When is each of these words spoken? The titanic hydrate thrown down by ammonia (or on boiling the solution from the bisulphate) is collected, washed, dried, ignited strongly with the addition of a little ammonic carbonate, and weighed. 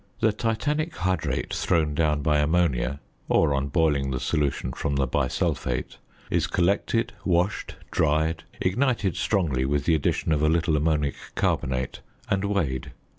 The 0.19 0.31
titanic 0.33 0.95
hydrate 0.95 1.53
thrown 1.53 1.93
down 1.93 2.23
by 2.23 2.39
ammonia 2.39 2.99
(or 3.29 3.53
on 3.53 3.67
boiling 3.67 4.09
the 4.09 4.19
solution 4.19 4.73
from 4.73 4.95
the 4.95 5.05
bisulphate) 5.07 5.97
is 6.31 6.47
collected, 6.47 7.13
washed, 7.23 7.75
dried, 7.91 8.43
ignited 8.59 9.15
strongly 9.15 9.63
with 9.63 9.85
the 9.85 9.93
addition 9.93 10.31
of 10.31 10.41
a 10.41 10.49
little 10.49 10.75
ammonic 10.75 11.13
carbonate, 11.35 11.99
and 12.31 12.43
weighed. 12.45 12.93